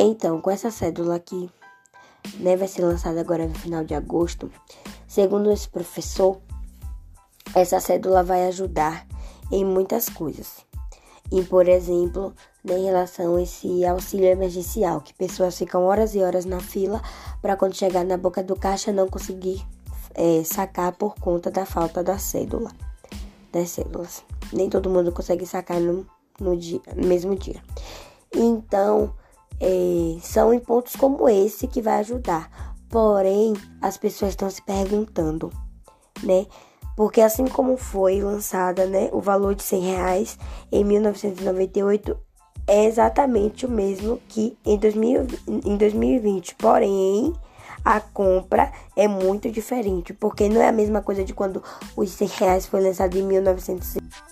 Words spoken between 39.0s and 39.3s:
o